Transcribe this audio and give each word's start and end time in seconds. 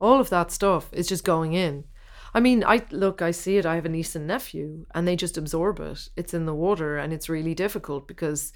all 0.00 0.20
of 0.20 0.30
that 0.30 0.50
stuff 0.50 0.88
is 0.92 1.08
just 1.08 1.24
going 1.24 1.52
in. 1.52 1.84
I 2.32 2.40
mean, 2.40 2.64
I 2.64 2.82
look, 2.90 3.22
I 3.22 3.32
see 3.32 3.56
it. 3.56 3.66
I 3.66 3.74
have 3.74 3.86
a 3.86 3.88
niece 3.88 4.14
and 4.14 4.26
nephew, 4.26 4.86
and 4.94 5.06
they 5.06 5.16
just 5.16 5.36
absorb 5.36 5.80
it. 5.80 6.08
It's 6.16 6.34
in 6.34 6.46
the 6.46 6.54
water, 6.54 6.96
and 6.96 7.12
it's 7.12 7.28
really 7.28 7.54
difficult 7.54 8.06
because, 8.06 8.52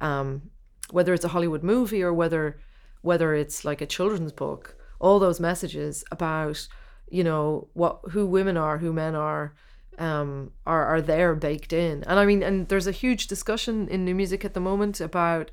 um, 0.00 0.50
whether 0.90 1.14
it's 1.14 1.24
a 1.24 1.28
Hollywood 1.28 1.62
movie 1.62 2.02
or 2.02 2.12
whether 2.12 2.58
whether 3.02 3.34
it's 3.34 3.64
like 3.64 3.80
a 3.80 3.86
children's 3.86 4.32
book, 4.32 4.76
all 5.00 5.18
those 5.18 5.40
messages 5.40 6.04
about 6.10 6.66
you 7.10 7.22
know 7.22 7.68
what 7.74 8.00
who 8.10 8.26
women 8.26 8.56
are, 8.56 8.78
who 8.78 8.92
men 8.92 9.14
are, 9.14 9.54
um, 9.98 10.50
are 10.66 10.84
are 10.86 11.00
there 11.00 11.34
baked 11.36 11.72
in. 11.72 12.02
And 12.04 12.18
I 12.18 12.26
mean, 12.26 12.42
and 12.42 12.68
there's 12.68 12.88
a 12.88 12.92
huge 12.92 13.28
discussion 13.28 13.88
in 13.88 14.04
new 14.04 14.16
music 14.16 14.44
at 14.44 14.54
the 14.54 14.60
moment 14.60 15.00
about 15.00 15.52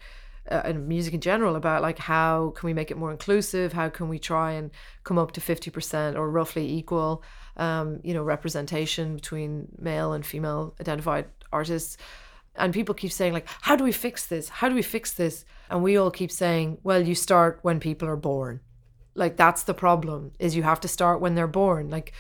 uh, 0.50 0.62
and 0.66 0.88
music 0.88 1.14
in 1.14 1.22
general 1.22 1.56
about 1.56 1.82
like 1.82 2.00
how 2.00 2.54
can 2.56 2.68
we 2.68 2.74
make 2.74 2.92
it 2.92 2.98
more 2.98 3.12
inclusive? 3.12 3.74
How 3.74 3.90
can 3.90 4.10
we 4.10 4.20
try 4.20 4.54
and 4.54 4.72
come 5.04 5.18
up 5.18 5.32
to 5.34 5.42
50% 5.42 6.16
or 6.16 6.30
roughly 6.30 6.70
equal 6.72 7.24
um, 7.58 8.00
you 8.04 8.14
know 8.14 8.24
representation 8.24 9.16
between 9.16 9.68
male 9.78 10.14
and 10.14 10.26
female 10.26 10.76
identified 10.80 11.26
artists? 11.52 11.98
And 12.56 12.74
people 12.74 12.96
keep 12.96 13.12
saying 13.12 13.34
like 13.34 13.48
how 13.62 13.76
do 13.76 13.84
we 13.84 13.92
fix 13.92 14.26
this? 14.26 14.50
How 14.50 14.70
do 14.70 14.76
we 14.76 14.82
fix 14.82 15.14
this? 15.14 15.46
And 15.70 15.84
we 15.84 15.98
all 15.98 16.12
keep 16.12 16.32
saying 16.32 16.80
well 16.84 17.02
you 17.02 17.16
start 17.16 17.60
when 17.62 17.80
people 17.80 18.08
are 18.08 18.18
born. 18.18 18.60
Like 19.16 19.38
that's 19.38 19.64
the 19.64 19.74
problem 19.74 20.32
is 20.40 20.56
you 20.56 20.64
have 20.64 20.82
to 20.82 20.88
start 20.88 21.22
when 21.22 21.36
they're 21.36 21.48
born. 21.48 21.90
Like 21.90 22.14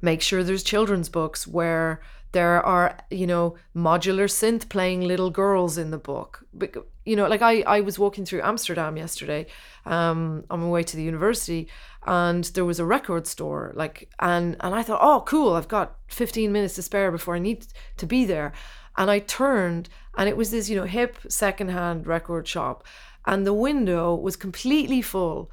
make 0.00 0.20
sure 0.20 0.42
there's 0.42 0.62
children's 0.62 1.08
books 1.08 1.46
where 1.46 2.02
there 2.32 2.64
are 2.64 2.98
you 3.10 3.26
know 3.26 3.56
modular 3.76 4.28
synth 4.28 4.68
playing 4.68 5.02
little 5.02 5.30
girls 5.30 5.78
in 5.78 5.90
the 5.90 5.98
book. 5.98 6.44
But, 6.52 6.74
you 7.04 7.16
know 7.16 7.26
like 7.26 7.42
i 7.42 7.62
i 7.62 7.80
was 7.80 7.98
walking 7.98 8.24
through 8.24 8.42
amsterdam 8.42 8.96
yesterday 8.96 9.46
um 9.86 10.44
on 10.50 10.60
my 10.60 10.68
way 10.68 10.82
to 10.82 10.96
the 10.96 11.02
university 11.02 11.68
and 12.06 12.44
there 12.54 12.64
was 12.64 12.78
a 12.78 12.84
record 12.84 13.26
store 13.26 13.72
like 13.74 14.08
and 14.20 14.56
and 14.60 14.74
i 14.74 14.82
thought 14.82 15.00
oh 15.02 15.22
cool 15.26 15.54
i've 15.54 15.68
got 15.68 15.96
15 16.08 16.52
minutes 16.52 16.74
to 16.76 16.82
spare 16.82 17.10
before 17.10 17.34
i 17.34 17.38
need 17.38 17.66
to 17.96 18.06
be 18.06 18.24
there. 18.24 18.52
And 18.96 19.10
i 19.10 19.20
turned 19.20 19.88
and 20.16 20.28
it 20.28 20.36
was 20.36 20.50
this 20.50 20.68
you 20.68 20.76
know 20.76 20.84
hip 20.84 21.16
secondhand 21.28 22.06
record 22.06 22.46
shop 22.46 22.84
and 23.26 23.46
the 23.46 23.54
window 23.54 24.14
was 24.14 24.36
completely 24.36 25.00
full 25.00 25.50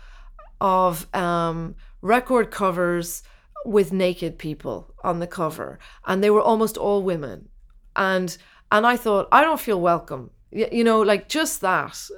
of 0.60 1.08
um 1.16 1.76
record 2.02 2.52
covers 2.52 3.24
with 3.66 3.92
naked 3.94 4.38
people 4.38 4.94
on 5.04 5.20
the 5.20 5.28
cover 5.28 5.80
and 6.06 6.24
they 6.24 6.30
were 6.30 6.42
almost 6.42 6.78
all 6.78 7.04
women. 7.04 7.50
And 7.96 8.38
and 8.72 8.86
I 8.86 8.98
thought 8.98 9.28
I 9.32 9.42
don't 9.42 9.60
feel 9.60 9.82
welcome. 9.82 10.32
You 10.52 10.84
know 10.84 11.02
like 11.02 11.30
just 11.30 11.62
that. 11.62 12.10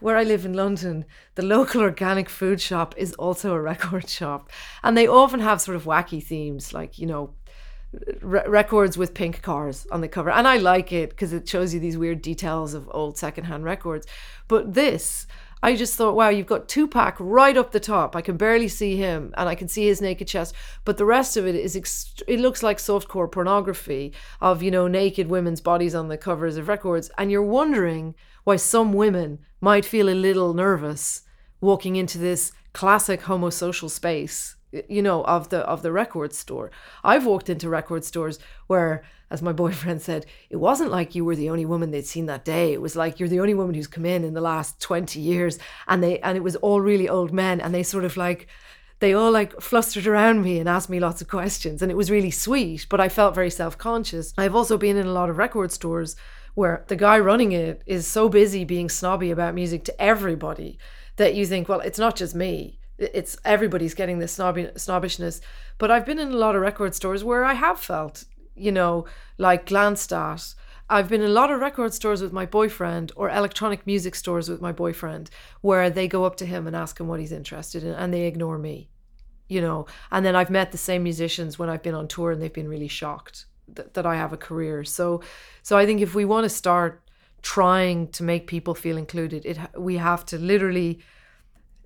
Where 0.00 0.16
I 0.16 0.24
live 0.24 0.44
in 0.44 0.54
London 0.54 1.04
the 1.36 1.42
local 1.42 1.80
organic 1.80 2.28
food 2.28 2.60
shop 2.60 2.94
is 2.96 3.12
also 3.14 3.54
a 3.54 3.60
record 3.60 4.08
shop. 4.08 4.50
And 4.82 4.96
they 4.96 5.06
often 5.06 5.40
have 5.40 5.60
sort 5.60 5.76
of 5.76 5.84
wacky 5.84 6.22
themes 6.22 6.72
like 6.72 6.98
you 6.98 7.06
know 7.06 7.34
re- 8.20 8.46
records 8.46 8.96
with 8.96 9.14
pink 9.14 9.42
cars 9.42 9.86
on 9.90 10.00
the 10.00 10.08
cover. 10.08 10.30
And 10.30 10.46
I 10.48 10.56
like 10.56 10.92
it 10.92 11.10
because 11.10 11.32
it 11.32 11.48
shows 11.48 11.74
you 11.74 11.80
these 11.80 11.98
weird 11.98 12.22
details 12.22 12.74
of 12.74 12.88
old 12.92 13.18
secondhand 13.18 13.64
records. 13.64 14.06
But 14.48 14.74
this 14.74 15.26
I 15.64 15.76
just 15.76 15.94
thought, 15.96 16.14
wow, 16.14 16.28
you've 16.28 16.46
got 16.46 16.68
Tupac 16.68 17.16
right 17.18 17.56
up 17.56 17.72
the 17.72 17.80
top. 17.80 18.14
I 18.14 18.20
can 18.20 18.36
barely 18.36 18.68
see 18.68 18.98
him 18.98 19.32
and 19.38 19.48
I 19.48 19.54
can 19.54 19.66
see 19.66 19.86
his 19.86 20.02
naked 20.02 20.28
chest, 20.28 20.54
but 20.84 20.98
the 20.98 21.06
rest 21.06 21.38
of 21.38 21.46
it 21.46 21.54
is, 21.54 21.74
ext- 21.74 22.20
it 22.28 22.38
looks 22.38 22.62
like 22.62 22.76
softcore 22.76 23.32
pornography 23.32 24.12
of, 24.42 24.62
you 24.62 24.70
know, 24.70 24.88
naked 24.88 25.28
women's 25.28 25.62
bodies 25.62 25.94
on 25.94 26.08
the 26.08 26.18
covers 26.18 26.58
of 26.58 26.68
records. 26.68 27.10
And 27.16 27.30
you're 27.30 27.42
wondering 27.42 28.14
why 28.44 28.56
some 28.56 28.92
women 28.92 29.38
might 29.62 29.86
feel 29.86 30.10
a 30.10 30.22
little 30.26 30.52
nervous 30.52 31.22
walking 31.62 31.96
into 31.96 32.18
this 32.18 32.52
classic 32.74 33.22
homosocial 33.22 33.88
space 33.88 34.56
you 34.88 35.02
know 35.02 35.24
of 35.24 35.48
the 35.50 35.58
of 35.60 35.82
the 35.82 35.92
record 35.92 36.32
store 36.32 36.70
i've 37.02 37.26
walked 37.26 37.48
into 37.48 37.68
record 37.68 38.04
stores 38.04 38.38
where 38.66 39.04
as 39.30 39.42
my 39.42 39.52
boyfriend 39.64 40.00
said, 40.00 40.26
it 40.48 40.56
wasn't 40.56 40.90
like 40.90 41.14
you 41.14 41.24
were 41.24 41.36
the 41.36 41.50
only 41.50 41.66
woman 41.66 41.90
they'd 41.90 42.06
seen 42.06 42.26
that 42.26 42.44
day. 42.44 42.72
It 42.72 42.80
was 42.80 42.96
like 42.96 43.18
you're 43.18 43.28
the 43.28 43.40
only 43.40 43.54
woman 43.54 43.74
who's 43.74 43.86
come 43.86 44.06
in 44.06 44.24
in 44.24 44.34
the 44.34 44.40
last 44.40 44.80
20 44.80 45.20
years. 45.20 45.58
And 45.88 46.02
they, 46.02 46.18
and 46.20 46.36
it 46.36 46.42
was 46.42 46.56
all 46.56 46.80
really 46.80 47.08
old 47.08 47.32
men. 47.32 47.60
And 47.60 47.74
they 47.74 47.82
sort 47.82 48.04
of 48.04 48.16
like, 48.16 48.46
they 49.00 49.12
all 49.12 49.32
like 49.32 49.60
flustered 49.60 50.06
around 50.06 50.42
me 50.42 50.58
and 50.58 50.68
asked 50.68 50.88
me 50.88 51.00
lots 51.00 51.20
of 51.20 51.28
questions. 51.28 51.82
And 51.82 51.90
it 51.90 51.96
was 51.96 52.10
really 52.10 52.30
sweet, 52.30 52.86
but 52.88 53.00
I 53.00 53.08
felt 53.08 53.34
very 53.34 53.50
self 53.50 53.76
conscious. 53.76 54.32
I've 54.38 54.54
also 54.54 54.78
been 54.78 54.96
in 54.96 55.06
a 55.06 55.12
lot 55.12 55.30
of 55.30 55.36
record 55.36 55.72
stores 55.72 56.16
where 56.54 56.84
the 56.86 56.96
guy 56.96 57.18
running 57.18 57.50
it 57.50 57.82
is 57.86 58.06
so 58.06 58.28
busy 58.28 58.64
being 58.64 58.88
snobby 58.88 59.32
about 59.32 59.54
music 59.54 59.84
to 59.84 60.00
everybody 60.00 60.78
that 61.16 61.34
you 61.34 61.44
think, 61.44 61.68
well, 61.68 61.80
it's 61.80 61.98
not 61.98 62.14
just 62.14 62.34
me 62.34 62.78
it's 62.98 63.36
everybody's 63.44 63.94
getting 63.94 64.18
this 64.18 64.32
snobby, 64.32 64.70
snobbishness. 64.76 65.40
But 65.78 65.90
I've 65.90 66.06
been 66.06 66.18
in 66.18 66.32
a 66.32 66.36
lot 66.36 66.54
of 66.54 66.62
record 66.62 66.94
stores 66.94 67.24
where 67.24 67.44
I 67.44 67.54
have 67.54 67.80
felt 67.80 68.24
you 68.54 68.72
know, 68.72 69.04
like 69.38 69.66
glanced 69.66 70.12
at. 70.12 70.54
I've 70.88 71.08
been 71.08 71.22
in 71.22 71.30
a 71.30 71.32
lot 71.32 71.50
of 71.50 71.60
record 71.60 71.94
stores 71.94 72.20
with 72.22 72.32
my 72.32 72.46
boyfriend 72.46 73.10
or 73.16 73.30
electronic 73.30 73.86
music 73.86 74.14
stores 74.14 74.48
with 74.48 74.60
my 74.60 74.72
boyfriend 74.72 75.30
where 75.62 75.88
they 75.88 76.06
go 76.06 76.24
up 76.24 76.36
to 76.36 76.46
him 76.46 76.66
and 76.66 76.76
ask 76.76 77.00
him 77.00 77.08
what 77.08 77.20
he's 77.20 77.32
interested 77.32 77.82
in 77.82 77.94
and 77.94 78.12
they 78.12 78.26
ignore 78.26 78.58
me, 78.58 78.90
you 79.48 79.60
know. 79.60 79.86
And 80.10 80.24
then 80.24 80.36
I've 80.36 80.50
met 80.50 80.72
the 80.72 80.78
same 80.78 81.02
musicians 81.02 81.58
when 81.58 81.70
I've 81.70 81.82
been 81.82 81.94
on 81.94 82.06
tour 82.06 82.32
and 82.32 82.40
they've 82.40 82.52
been 82.52 82.68
really 82.68 82.88
shocked 82.88 83.46
that, 83.68 83.94
that 83.94 84.04
I 84.04 84.16
have 84.16 84.32
a 84.32 84.36
career. 84.36 84.84
So, 84.84 85.22
so 85.62 85.78
I 85.78 85.86
think 85.86 86.00
if 86.02 86.14
we 86.14 86.26
want 86.26 86.44
to 86.44 86.50
start 86.50 87.00
trying 87.40 88.08
to 88.08 88.22
make 88.22 88.46
people 88.46 88.74
feel 88.74 88.98
included, 88.98 89.46
it 89.46 89.58
we 89.76 89.96
have 89.96 90.26
to 90.26 90.38
literally, 90.38 91.00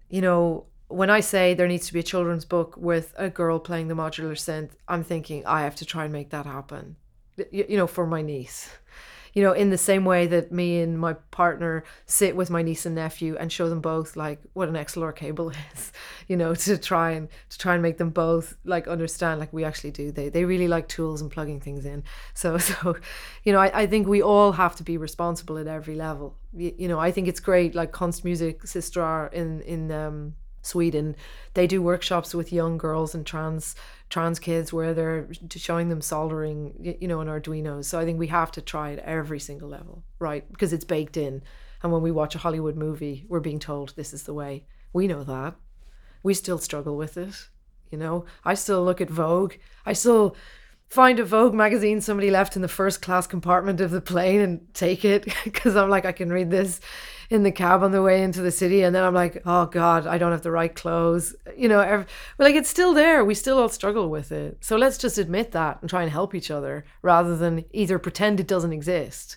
you 0.09 0.21
know, 0.21 0.67
when 0.89 1.11
I 1.11 1.21
say 1.21 1.55
there 1.55 1.69
needs 1.69 1.87
to 1.87 1.93
be 1.93 2.01
a 2.01 2.03
children's 2.05 2.45
book 2.45 2.77
with 2.77 3.15
a 3.17 3.29
girl 3.29 3.59
playing 3.59 3.89
the 3.89 3.95
modular 3.95 4.33
synth, 4.33 4.71
I'm 4.89 5.05
thinking 5.05 5.45
I 5.47 5.63
have 5.63 5.77
to 5.77 5.85
try 5.85 6.05
and 6.05 6.13
make 6.13 6.31
that 6.31 6.47
happen. 6.47 6.97
You, 7.37 7.67
you 7.69 7.77
know, 7.77 7.87
for 7.87 8.07
my 8.07 8.23
niece. 8.23 8.71
You 9.35 9.43
know, 9.43 9.53
in 9.53 9.69
the 9.69 9.79
same 9.79 10.07
way 10.07 10.27
that 10.27 10.51
me 10.51 10.81
and 10.81 10.99
my 10.99 11.13
partner 11.13 11.85
sit 12.07 12.35
with 12.35 12.49
my 12.49 12.63
niece 12.63 12.87
and 12.87 12.95
nephew 12.95 13.37
and 13.39 13.53
show 13.53 13.69
them 13.69 13.81
both 13.81 14.17
like 14.17 14.41
what 14.55 14.69
an 14.69 14.75
XLR 14.75 15.15
cable 15.15 15.51
is, 15.75 15.93
you 16.27 16.37
know, 16.37 16.55
to 16.55 16.79
try 16.79 17.11
and 17.11 17.29
to 17.51 17.59
try 17.59 17.75
and 17.75 17.83
make 17.83 17.99
them 17.99 18.11
both 18.11 18.57
like 18.65 18.89
understand 18.89 19.39
like 19.39 19.53
we 19.53 19.65
actually 19.65 19.91
do. 19.91 20.11
They 20.11 20.31
they 20.31 20.47
really 20.47 20.67
like 20.67 20.89
tools 20.89 21.21
and 21.21 21.31
plugging 21.31 21.61
things 21.61 21.85
in. 21.85 22.03
So 22.35 22.57
so, 22.57 22.97
you 23.45 23.53
know, 23.53 23.61
I, 23.61 23.83
I 23.83 23.87
think 23.87 24.09
we 24.09 24.23
all 24.23 24.53
have 24.53 24.75
to 24.77 24.83
be 24.83 24.97
responsible 24.97 25.59
at 25.59 25.67
every 25.67 25.95
level. 25.95 26.35
You, 26.55 26.75
you 26.79 26.89
know, 26.89 26.99
I 26.99 27.13
think 27.13 27.29
it's 27.29 27.41
great 27.41 27.75
like 27.75 27.93
Konstmusiksystrar 27.93 29.33
in 29.35 29.61
in 29.61 29.93
um 29.93 30.35
Sweden, 30.63 31.17
they 31.55 31.67
do 31.67 31.81
workshops 31.81 32.35
with 32.35 32.53
young 32.53 32.79
girls 32.79 33.15
and 33.15 33.25
trans 33.27 33.75
trans 34.11 34.39
kids 34.39 34.73
where 34.73 34.95
they're 34.95 35.29
showing 35.51 35.89
them 35.89 36.01
soldering, 36.01 36.97
you 37.01 37.07
know, 37.09 37.21
on 37.21 37.27
Arduinos. 37.27 37.85
So 37.85 37.99
I 37.99 38.05
think 38.05 38.19
we 38.19 38.29
have 38.29 38.51
to 38.53 38.63
try 38.63 38.93
at 38.93 38.99
every 39.01 39.39
single 39.39 39.69
level, 39.69 40.05
right? 40.19 40.51
Because 40.51 40.73
it's 40.73 40.85
baked 40.85 41.17
in. 41.17 41.43
And 41.83 41.93
when 41.93 42.03
we 42.03 42.11
watch 42.11 42.35
a 42.35 42.39
Hollywood 42.39 42.77
movie, 42.77 43.27
we're 43.29 43.41
being 43.41 43.59
told 43.59 43.95
this 43.95 44.13
is 44.13 44.25
the 44.25 44.35
way. 44.35 44.67
We 44.93 45.07
know 45.07 45.25
that. 45.25 45.57
We 46.23 46.35
still 46.35 46.59
struggle 46.59 46.97
with 46.97 47.17
it. 47.17 47.49
You 47.91 47.99
know, 47.99 48.25
I 48.45 48.55
still 48.55 48.85
look 48.85 49.01
at 49.01 49.11
Vogue. 49.11 49.55
I 49.87 49.93
still 49.93 50.37
find 50.89 51.21
a 51.21 51.25
Vogue 51.25 51.55
magazine 51.55 52.01
somebody 52.01 52.31
left 52.31 52.57
in 52.57 52.63
the 52.63 52.69
first 52.69 53.03
class 53.03 53.27
compartment 53.27 53.81
of 53.81 53.91
the 53.91 54.01
plane 54.01 54.41
and 54.41 54.75
take 54.75 55.05
it 55.05 55.27
because 55.45 55.77
I'm 55.77 55.91
like, 55.91 56.05
I 56.05 56.13
can 56.13 56.33
read 56.33 56.51
this 56.51 56.81
in 57.31 57.43
the 57.43 57.53
cab 57.53 57.83
on 57.83 57.93
the 57.93 58.03
way 58.03 58.23
into 58.23 58.41
the 58.41 58.51
city. 58.51 58.83
And 58.83 58.95
then 58.95 59.05
I'm 59.05 59.15
like, 59.15 59.43
oh 59.45 59.67
God, 59.67 60.07
I 60.07 60.19
don't 60.19 60.33
have 60.33 60.43
the 60.43 60.51
right 60.51 60.75
clothes. 60.75 61.35
You 61.57 61.69
know, 61.69 61.81
every, 61.81 62.07
like 62.39 62.55
it's 62.55 62.71
still 62.71 62.95
there. 62.95 63.25
We 63.25 63.35
still 63.35 63.59
all 63.59 63.69
struggle 63.69 64.09
with 64.09 64.33
it. 64.33 64.59
So 64.61 64.77
let's 64.77 64.99
just 64.99 65.19
admit 65.19 65.53
that 65.53 65.79
and 65.81 65.91
try 65.91 66.03
and 66.03 66.11
help 66.11 66.35
each 66.35 66.51
other 66.51 66.85
rather 67.03 67.37
than 67.37 67.65
either 67.73 67.99
pretend 67.99 68.41
it 68.41 68.49
doesn't 68.49 68.73
exist. 68.73 69.37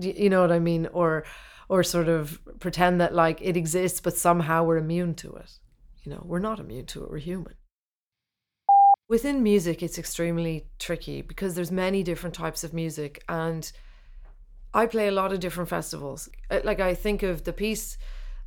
You 0.00 0.28
know 0.28 0.40
what 0.40 0.52
I 0.52 0.58
mean? 0.58 0.88
Or, 0.92 1.24
or 1.68 1.82
sort 1.84 2.08
of 2.08 2.40
pretend 2.58 3.00
that 3.00 3.14
like 3.14 3.40
it 3.40 3.56
exists, 3.56 4.00
but 4.00 4.16
somehow 4.16 4.64
we're 4.64 4.78
immune 4.78 5.14
to 5.16 5.34
it. 5.34 5.58
You 6.02 6.12
know, 6.12 6.22
we're 6.24 6.38
not 6.40 6.58
immune 6.58 6.86
to 6.86 7.04
it. 7.04 7.10
We're 7.10 7.18
human. 7.18 7.54
Within 9.08 9.42
music, 9.42 9.82
it's 9.82 9.98
extremely 9.98 10.66
tricky 10.78 11.22
because 11.22 11.54
there's 11.54 11.70
many 11.70 12.02
different 12.02 12.34
types 12.34 12.64
of 12.64 12.74
music 12.74 13.22
and 13.28 13.70
I 14.74 14.86
play 14.86 15.08
a 15.08 15.12
lot 15.12 15.32
of 15.32 15.40
different 15.40 15.68
festivals. 15.68 16.28
Uh, 16.50 16.60
like 16.64 16.80
I 16.80 16.94
think 16.94 17.22
of 17.22 17.44
the 17.44 17.52
piece, 17.52 17.98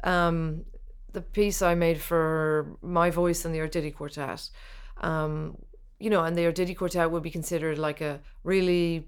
um, 0.03 0.65
the 1.11 1.21
piece 1.21 1.61
I 1.61 1.75
made 1.75 1.99
for 1.99 2.77
My 2.81 3.09
Voice 3.09 3.43
and 3.45 3.53
the 3.53 3.59
Arditti 3.59 3.93
Quartet. 3.93 4.49
Um, 4.97 5.57
you 5.99 6.09
know, 6.09 6.23
and 6.23 6.35
the 6.35 6.45
Arditti 6.45 6.75
Quartet 6.75 7.11
would 7.11 7.23
be 7.23 7.31
considered 7.31 7.77
like 7.77 8.01
a 8.01 8.19
really 8.43 9.07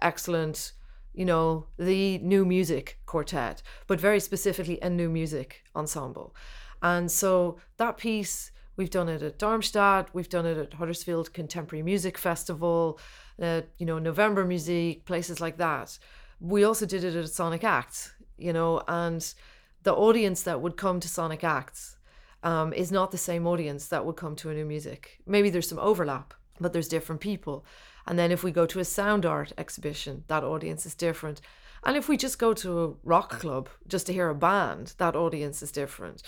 excellent, 0.00 0.72
you 1.12 1.24
know, 1.24 1.66
the 1.78 2.18
new 2.18 2.44
music 2.44 2.98
quartet, 3.06 3.62
but 3.86 4.00
very 4.00 4.20
specifically 4.20 4.78
a 4.80 4.90
new 4.90 5.08
music 5.08 5.62
ensemble. 5.74 6.34
And 6.82 7.10
so 7.10 7.58
that 7.78 7.96
piece, 7.96 8.50
we've 8.76 8.90
done 8.90 9.08
it 9.08 9.22
at 9.22 9.38
Darmstadt, 9.38 10.14
we've 10.14 10.28
done 10.28 10.44
it 10.44 10.58
at 10.58 10.74
Huddersfield 10.74 11.32
Contemporary 11.32 11.82
Music 11.82 12.18
Festival, 12.18 12.98
uh, 13.40 13.62
you 13.78 13.86
know, 13.86 13.98
November 13.98 14.44
Music, 14.44 15.06
places 15.06 15.40
like 15.40 15.56
that 15.58 15.98
we 16.44 16.62
also 16.62 16.84
did 16.84 17.04
it 17.04 17.14
at 17.14 17.28
Sonic 17.30 17.64
Acts, 17.64 18.12
you 18.36 18.52
know, 18.52 18.82
and 18.86 19.34
the 19.82 19.94
audience 19.94 20.42
that 20.42 20.60
would 20.60 20.76
come 20.76 21.00
to 21.00 21.08
Sonic 21.08 21.42
Acts 21.42 21.96
um, 22.42 22.74
is 22.74 22.92
not 22.92 23.10
the 23.10 23.18
same 23.18 23.46
audience 23.46 23.88
that 23.88 24.04
would 24.04 24.16
come 24.16 24.36
to 24.36 24.50
a 24.50 24.54
new 24.54 24.66
music. 24.66 25.22
Maybe 25.26 25.48
there's 25.48 25.68
some 25.68 25.78
overlap, 25.78 26.34
but 26.60 26.74
there's 26.74 26.88
different 26.88 27.22
people. 27.22 27.64
And 28.06 28.18
then 28.18 28.30
if 28.30 28.44
we 28.44 28.50
go 28.50 28.66
to 28.66 28.78
a 28.78 28.84
sound 28.84 29.24
art 29.24 29.54
exhibition, 29.56 30.24
that 30.28 30.44
audience 30.44 30.84
is 30.84 30.94
different. 30.94 31.40
And 31.82 31.96
if 31.96 32.10
we 32.10 32.18
just 32.18 32.38
go 32.38 32.52
to 32.52 32.84
a 32.84 32.92
rock 33.04 33.30
club 33.40 33.70
just 33.88 34.06
to 34.06 34.12
hear 34.12 34.28
a 34.28 34.34
band, 34.34 34.94
that 34.98 35.16
audience 35.16 35.62
is 35.62 35.72
different. 35.72 36.22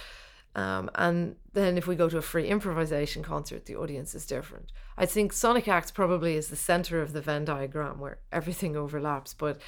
Um, 0.54 0.88
and 0.94 1.36
then 1.52 1.76
if 1.76 1.86
we 1.86 1.94
go 1.94 2.08
to 2.08 2.16
a 2.16 2.22
free 2.22 2.48
improvisation 2.48 3.22
concert, 3.22 3.66
the 3.66 3.76
audience 3.76 4.14
is 4.14 4.24
different. 4.24 4.72
I 4.96 5.04
think 5.04 5.34
Sonic 5.34 5.68
Acts 5.68 5.90
probably 5.90 6.36
is 6.36 6.48
the 6.48 6.56
center 6.56 7.02
of 7.02 7.12
the 7.12 7.20
Venn 7.20 7.44
diagram 7.44 8.00
where 8.00 8.18
everything 8.32 8.74
overlaps. 8.74 9.34
But 9.34 9.60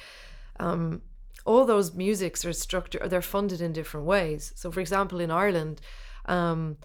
um, 0.59 1.01
all 1.45 1.65
those 1.65 1.93
musics 1.93 2.45
are 2.45 2.53
structured, 2.53 3.09
they're 3.09 3.21
funded 3.21 3.61
in 3.61 3.73
different 3.73 4.05
ways. 4.05 4.53
So, 4.55 4.71
for 4.71 4.79
example, 4.79 5.19
in 5.19 5.31
Ireland, 5.31 5.81
um, 6.25 6.77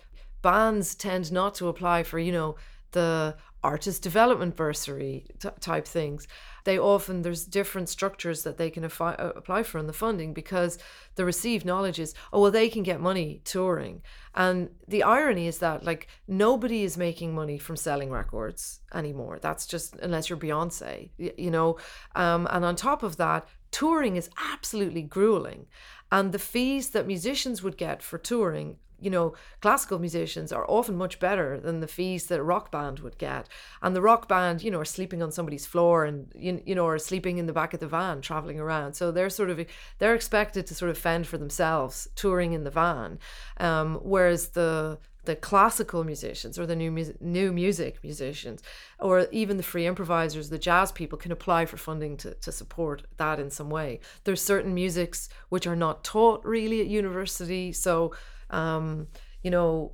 bands 0.43 0.95
tend 0.95 1.33
not 1.33 1.55
to 1.57 1.69
apply 1.69 2.03
for, 2.05 2.19
you 2.19 2.33
know, 2.33 2.57
the 2.93 3.37
artist 3.65 4.03
development 4.03 4.55
bursary 4.57 5.27
t- 5.41 5.49
type 5.61 5.87
things 5.87 6.29
they 6.65 6.79
often 6.79 7.23
there's 7.23 7.45
different 7.45 7.89
structures 7.89 8.43
that 8.43 8.57
they 8.57 8.71
can 8.71 8.83
affi- 8.83 9.21
uh, 9.21 9.33
apply 9.37 9.63
for 9.63 9.79
in 9.79 9.87
the 9.87 9.93
funding 9.93 10.33
because 10.33 10.79
the 11.15 11.25
received 11.25 11.65
knowledge 11.65 12.01
is 12.01 12.15
oh 12.33 12.41
well 12.41 12.51
they 12.51 12.69
can 12.69 12.83
get 12.83 13.01
money 13.01 13.41
touring. 13.45 14.03
And 14.35 14.71
the 14.89 15.03
irony 15.03 15.47
is 15.47 15.59
that 15.59 15.85
like 15.85 16.09
nobody 16.27 16.83
is 16.83 16.97
making 16.97 17.35
money 17.35 17.59
from 17.59 17.77
selling 17.77 18.11
records 18.11 18.81
anymore. 18.93 19.39
That's 19.41 19.67
just 19.67 19.95
unless 19.97 20.29
you're 20.29 20.39
beyonce 20.39 21.11
you 21.19 21.51
know? 21.51 21.77
Um, 22.17 22.49
and 22.51 22.65
on 22.65 22.77
top 22.77 23.03
of 23.03 23.17
that 23.19 23.47
touring 23.71 24.17
is 24.17 24.31
absolutely 24.53 25.03
grueling. 25.03 25.67
And 26.11 26.33
the 26.33 26.39
fees 26.39 26.91
that 26.91 27.07
musicians 27.07 27.63
would 27.63 27.77
get 27.77 28.03
for 28.03 28.19
touring 28.19 28.77
you 29.05 29.11
know, 29.11 29.35
classical 29.61 29.99
musicians 29.99 30.51
are 30.51 30.65
often 30.69 30.97
much 30.97 31.21
better 31.21 31.61
than 31.61 31.81
the 31.81 31.87
fees 31.87 32.27
that 32.27 32.41
a 32.41 32.43
rock 32.43 32.73
band 32.73 33.01
would 33.01 33.19
get. 33.19 33.49
And 33.83 33.95
the 33.95 34.01
rock 34.01 34.29
band, 34.29 34.63
you 34.63 34.71
know, 34.71 34.81
are 34.81 34.85
sleeping 34.85 35.23
on 35.23 35.31
somebody's 35.31 35.67
floor 35.67 36.07
and, 36.07 36.33
you, 36.35 36.63
you 36.65 36.75
know, 36.75 36.87
are 36.87 36.99
sleeping 36.99 37.37
in 37.37 37.47
the 37.47 37.53
back 37.53 37.75
of 37.75 37.81
the 37.81 37.87
van 37.87 38.23
traveling 38.23 38.59
around. 38.59 38.95
So 38.95 39.11
they're 39.11 39.29
sort 39.29 39.51
of, 39.51 39.65
they're 39.99 40.15
expected 40.15 40.67
to 40.67 40.75
sort 40.75 40.91
of 40.91 40.97
fend 40.97 41.27
for 41.27 41.37
themselves 41.37 42.09
touring 42.17 42.55
in 42.55 42.65
the 42.65 42.71
van. 42.71 43.19
Um, 43.59 43.97
whereas 44.03 44.49
the, 44.49 44.99
the 45.25 45.37
classical 45.37 46.05
musicians 46.05 46.59
or 46.59 46.67
the 46.67 46.77
new 46.77 46.91
music, 46.91 47.21
new 47.21 47.53
music 47.53 47.99
musicians 48.03 48.63
or 48.99 49.27
even 49.33 49.57
the 49.57 49.63
free 49.63 49.87
improvisers 49.87 50.51
the 50.51 50.59
jazz 50.59 50.93
people 50.93 51.19
can 51.19 51.33
apply 51.33 51.65
for 51.67 51.77
funding 51.77 52.17
to, 52.17 52.35
to 52.35 52.53
support 52.53 53.03
that 53.17 53.41
in 53.41 53.51
some 53.51 53.71
way 53.71 54.01
there's 54.25 54.43
certain 54.43 54.75
musics 54.75 55.29
which 55.49 55.67
are 55.67 55.77
not 55.77 56.05
taught 56.05 56.45
really 56.45 56.81
at 56.81 56.87
university 56.87 57.73
so 57.73 58.13
um, 58.51 59.09
you 59.43 59.51
know, 59.51 59.93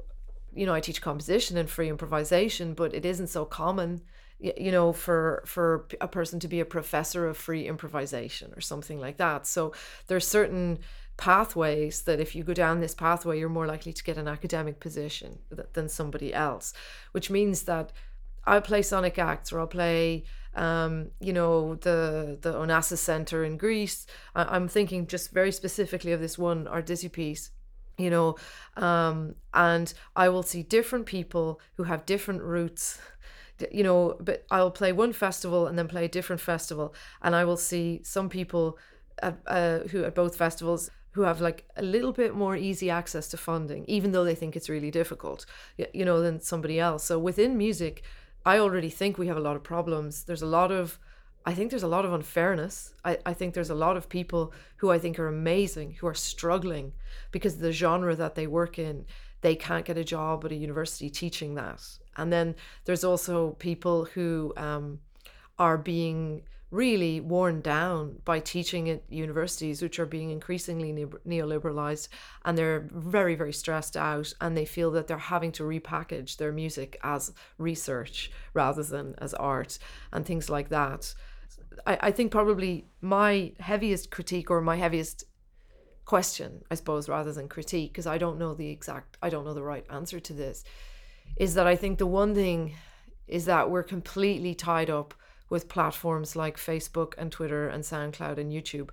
you 0.53 0.67
know, 0.67 0.75
I 0.75 0.81
teach 0.81 1.01
composition 1.01 1.57
and 1.57 1.69
free 1.69 1.89
improvisation, 1.89 2.75
but 2.75 2.95
it 2.95 3.05
isn't 3.05 3.29
so 3.29 3.45
common, 3.45 4.03
you 4.39 4.73
know, 4.73 4.93
for 4.93 5.43
for 5.47 5.87
a 6.01 6.09
person 6.09 6.41
to 6.41 6.49
be 6.49 6.61
a 6.61 6.65
professor 6.65 7.29
of 7.29 7.37
free 7.37 7.67
improvisation 7.67 8.53
or 8.57 8.61
something 8.61 8.99
like 8.99 9.17
that. 9.19 9.47
So 9.47 9.73
there's 10.07 10.27
certain 10.27 10.79
pathways 11.17 12.03
that 12.03 12.19
if 12.19 12.35
you 12.35 12.43
go 12.43 12.55
down 12.55 12.81
this 12.81 12.95
pathway, 12.95 13.39
you're 13.39 13.49
more 13.49 13.67
likely 13.67 13.93
to 13.93 14.05
get 14.05 14.17
an 14.17 14.27
academic 14.27 14.81
position 14.81 15.39
than 15.75 15.89
somebody 15.89 16.33
else, 16.33 16.73
which 17.13 17.31
means 17.31 17.63
that 17.65 17.93
I'll 18.45 18.63
play 18.63 18.83
Sonic 18.83 19.19
Acts 19.19 19.53
or 19.53 19.61
I'll 19.61 19.67
play 19.67 20.25
um, 20.55 21.11
you 21.21 21.33
know, 21.33 21.77
the 21.77 22.39
the 22.41 22.53
Onassis 22.53 22.99
Center 22.99 23.45
in 23.45 23.57
Greece. 23.57 24.07
I, 24.35 24.57
am 24.57 24.69
thinking 24.69 25.07
just 25.07 25.31
very 25.31 25.53
specifically 25.53 26.13
of 26.13 26.21
this 26.21 26.39
one 26.39 26.65
Arditti 26.65 27.11
piece 27.11 27.51
you 28.01 28.11
know 28.11 28.37
um, 28.77 29.35
and 29.55 29.95
i 30.17 30.29
will 30.29 30.43
see 30.43 30.63
different 30.63 31.07
people 31.07 31.61
who 31.75 31.85
have 31.85 32.07
different 32.07 32.43
roots 32.43 32.99
you 33.71 33.83
know 33.83 34.17
but 34.21 34.45
i'll 34.51 34.71
play 34.71 34.93
one 34.93 35.13
festival 35.13 35.67
and 35.67 35.79
then 35.79 35.89
play 35.89 36.05
a 36.05 36.09
different 36.09 36.41
festival. 36.41 36.95
And 37.23 37.35
i 37.35 37.45
will 37.45 37.57
see 37.57 38.01
some 38.03 38.29
people 38.29 38.79
uh, 39.23 39.33
uh, 39.47 39.81
who 39.91 40.05
at 40.05 40.15
both 40.15 40.37
festivals 40.37 40.91
who 41.13 41.23
have 41.23 41.41
like 41.41 41.69
a 41.77 41.83
little 41.83 42.13
bit 42.13 42.35
more 42.35 42.57
easy 42.57 42.89
access 42.89 43.29
to 43.29 43.37
funding 43.37 43.85
even 43.87 44.13
though 44.13 44.25
they 44.25 44.35
think 44.35 44.57
it's 44.57 44.69
really 44.69 44.91
difficult 44.91 45.45
you 45.93 46.05
know 46.05 46.21
than 46.21 46.41
somebody 46.41 46.79
else. 46.81 47.05
So 47.05 47.19
within 47.19 47.59
music 47.59 48.03
i 48.47 48.59
already 48.59 48.89
think 48.91 49.19
we 49.19 49.27
have 49.27 49.37
a 49.37 49.41
lot 49.49 49.57
of 49.57 49.63
problems. 49.63 50.25
There's 50.25 50.43
a 50.43 50.47
lot 50.47 50.73
of 50.73 50.99
I 51.47 51.55
think 51.55 51.71
there's 51.71 51.83
a 51.83 51.89
lot 51.89 52.05
of 52.05 52.13
unfairness. 52.13 52.93
I, 53.05 53.19
I 53.25 53.33
think 53.33 53.55
there's 53.55 53.71
a 53.71 53.75
lot 53.75 53.97
of 53.97 54.09
people 54.09 54.53
who 54.77 54.91
I 54.91 54.99
think 54.99 55.19
are 55.19 55.29
amazing 55.29 55.95
who 55.95 56.07
are 56.07 56.15
struggling 56.15 56.93
because 57.31 57.57
the 57.57 57.73
genre 57.73 58.15
that 58.15 58.35
they 58.35 58.47
work 58.47 58.79
in, 58.79 59.07
they 59.41 59.57
can't 59.57 59.87
get 59.87 59.97
a 59.97 60.05
job 60.05 60.45
at 60.45 60.53
a 60.53 60.55
university 60.55 61.09
teaching 61.09 61.55
that. 61.55 61.83
And 62.17 62.33
then 62.33 62.55
there's 62.85 63.05
also 63.05 63.53
people 63.53 64.05
who 64.05 64.53
um, 64.57 65.01
are 65.59 65.79
being 65.79 66.43
really 66.71 67.21
worn 67.21 67.61
down 67.61 68.17
by 68.25 68.39
teaching 68.39 68.89
at 68.89 69.03
universities, 69.09 69.83
which 69.83 69.99
are 69.99 70.07
being 70.07 70.31
increasingly 70.31 70.93
neoliberalized, 71.27 72.09
and 72.45 72.57
they're 72.57 72.89
very, 72.93 73.35
very 73.35 73.53
stressed 73.53 73.97
out, 73.97 74.33
and 74.41 74.57
they 74.57 74.65
feel 74.65 74.91
that 74.93 75.09
they're 75.09 75.19
having 75.19 75.51
to 75.51 75.65
repackage 75.65 76.37
their 76.37 76.53
music 76.53 76.99
as 77.03 77.33
research 77.59 78.31
rather 78.55 78.85
than 78.85 79.15
as 79.19 79.35
art 79.35 79.79
and 80.13 80.25
things 80.25 80.49
like 80.49 80.69
that. 80.69 81.13
I, 81.87 81.99
I 82.03 82.11
think 82.13 82.31
probably 82.31 82.87
my 83.01 83.53
heaviest 83.59 84.11
critique 84.11 84.51
or 84.51 84.61
my 84.61 84.77
heaviest 84.77 85.25
question, 86.05 86.63
I 86.71 86.77
suppose, 86.77 87.09
rather 87.09 87.33
than 87.33 87.49
critique, 87.49 87.93
because 87.93 88.07
I 88.07 88.19
don't 88.19 88.39
know 88.39 88.55
the 88.55 88.71
exact, 88.71 89.17
I 89.23 89.29
don't 89.29 89.45
know 89.45 89.55
the 89.55 89.63
right 89.63 89.87
answer 89.91 90.21
to 90.21 90.33
this, 90.33 90.63
is 91.37 91.55
that 91.55 91.67
I 91.67 91.75
think 91.77 91.99
the 91.99 92.07
one 92.07 92.35
thing 92.35 92.75
is 93.27 93.45
that 93.47 93.71
we're 93.71 93.83
completely 93.83 94.55
tied 94.55 94.91
up 94.91 95.15
with 95.51 95.69
platforms 95.69 96.37
like 96.37 96.57
Facebook 96.57 97.13
and 97.19 97.31
Twitter 97.31 97.69
and 97.69 97.85
SoundCloud 97.85 98.39
and 98.39 98.51
YouTube 98.51 98.91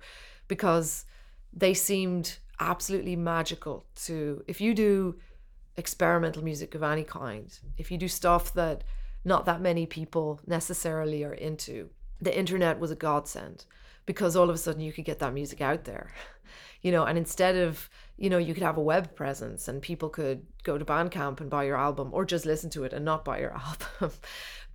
because 0.48 1.06
they 1.52 1.72
seemed 1.72 2.38
absolutely 2.60 3.16
magical 3.16 3.86
to, 3.94 4.42
if 4.46 4.60
you 4.60 4.74
do 4.74 5.16
experimental 5.76 6.42
music 6.42 6.74
of 6.74 6.82
any 6.82 7.04
kind, 7.04 7.58
if 7.78 7.90
you 7.90 7.96
do 7.96 8.08
stuff 8.08 8.52
that 8.54 8.84
not 9.24 9.46
that 9.46 9.60
many 9.60 9.86
people 9.86 10.40
necessarily 10.46 11.24
are 11.24 11.34
into, 11.34 11.88
the 12.20 12.36
internet 12.36 12.80
was 12.80 12.90
a 12.90 12.96
godsend 12.96 13.64
because 14.06 14.34
all 14.34 14.48
of 14.48 14.54
a 14.54 14.58
sudden 14.58 14.80
you 14.80 14.92
could 14.92 15.04
get 15.04 15.20
that 15.20 15.34
music 15.34 15.60
out 15.60 15.84
there. 15.84 16.12
You 16.80 16.92
know 16.92 17.04
and 17.04 17.18
instead 17.18 17.56
of 17.56 17.90
you 18.16 18.30
know 18.30 18.38
you 18.38 18.54
could 18.54 18.62
have 18.62 18.76
a 18.76 18.82
web 18.82 19.16
presence 19.16 19.66
and 19.66 19.82
people 19.82 20.08
could 20.08 20.46
go 20.62 20.78
to 20.78 20.84
bandcamp 20.84 21.40
and 21.40 21.50
buy 21.50 21.64
your 21.64 21.76
album 21.76 22.10
or 22.12 22.24
just 22.24 22.46
listen 22.46 22.70
to 22.70 22.84
it 22.84 22.92
and 22.92 23.04
not 23.04 23.24
buy 23.24 23.40
your 23.40 23.52
album 24.00 24.16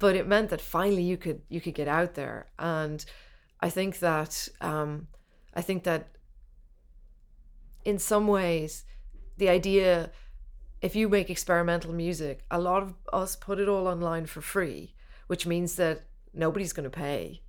but 0.03 0.15
it 0.15 0.27
meant 0.27 0.49
that 0.49 0.61
finally 0.61 1.05
you 1.11 1.17
could 1.23 1.41
you 1.49 1.61
could 1.63 1.75
get 1.81 1.87
out 1.87 2.13
there 2.15 2.47
and 2.59 3.05
i 3.61 3.69
think 3.69 3.99
that 3.99 4.47
um 4.61 5.07
i 5.53 5.61
think 5.61 5.83
that 5.83 6.01
in 7.85 7.97
some 7.97 8.27
ways 8.27 8.83
the 9.37 9.49
idea 9.59 10.11
if 10.81 10.95
you 10.95 11.07
make 11.07 11.29
experimental 11.29 11.93
music 11.93 12.35
a 12.51 12.59
lot 12.59 12.83
of 12.83 12.93
us 13.21 13.35
put 13.35 13.59
it 13.59 13.69
all 13.69 13.87
online 13.87 14.25
for 14.25 14.41
free 14.41 14.93
which 15.27 15.47
means 15.47 15.75
that 15.75 16.03
nobody's 16.33 16.73
going 16.73 16.83
to 16.83 16.89
pay 16.89 17.41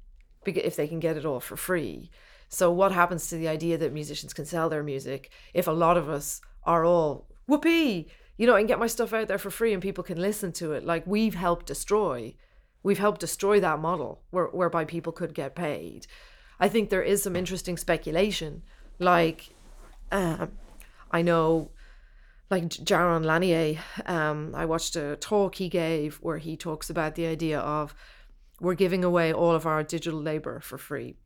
if 0.46 0.76
they 0.76 0.86
can 0.86 1.00
get 1.00 1.16
it 1.16 1.24
all 1.24 1.40
for 1.40 1.56
free. 1.56 2.10
So 2.48 2.70
what 2.70 2.92
happens 2.92 3.28
to 3.28 3.36
the 3.36 3.48
idea 3.48 3.78
that 3.78 3.92
musicians 3.92 4.34
can 4.34 4.44
sell 4.44 4.68
their 4.68 4.82
music 4.82 5.30
if 5.54 5.66
a 5.66 5.72
lot 5.72 5.96
of 5.96 6.08
us 6.08 6.40
are 6.64 6.84
all 6.84 7.26
whoopee, 7.46 8.08
you 8.36 8.46
know, 8.46 8.56
and 8.56 8.68
get 8.68 8.78
my 8.78 8.86
stuff 8.86 9.12
out 9.12 9.28
there 9.28 9.38
for 9.38 9.50
free 9.50 9.72
and 9.72 9.82
people 9.82 10.04
can 10.04 10.20
listen 10.20 10.52
to 10.52 10.72
it? 10.72 10.84
Like 10.84 11.06
we've 11.06 11.34
helped 11.34 11.66
destroy, 11.66 12.34
we've 12.82 12.98
helped 12.98 13.20
destroy 13.20 13.60
that 13.60 13.80
model 13.80 14.22
where, 14.30 14.46
whereby 14.46 14.84
people 14.84 15.12
could 15.12 15.34
get 15.34 15.54
paid. 15.54 16.06
I 16.60 16.68
think 16.68 16.90
there 16.90 17.02
is 17.02 17.22
some 17.22 17.36
interesting 17.36 17.76
speculation. 17.76 18.62
Like, 18.98 19.54
um, 20.12 20.52
I 21.10 21.22
know 21.22 21.70
like 22.50 22.64
Jaron 22.64 23.24
Lanier, 23.24 23.80
um, 24.06 24.52
I 24.54 24.64
watched 24.66 24.96
a 24.96 25.16
talk 25.16 25.56
he 25.56 25.68
gave 25.68 26.16
where 26.16 26.38
he 26.38 26.56
talks 26.56 26.90
about 26.90 27.14
the 27.14 27.26
idea 27.26 27.58
of 27.58 27.94
we're 28.60 28.74
giving 28.74 29.02
away 29.02 29.32
all 29.32 29.52
of 29.52 29.66
our 29.66 29.82
digital 29.82 30.20
labor 30.20 30.60
for 30.60 30.78
free. 30.78 31.16